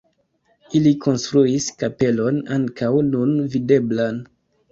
Ili 0.79 0.93
konstruis 1.03 1.67
kapelon 1.83 2.41
ankaŭ 2.57 2.91
nun 3.13 3.37
videblan. 3.57 4.21